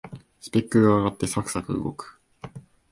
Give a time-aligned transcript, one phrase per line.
[0.39, 2.19] スペックが上がってサクサク動く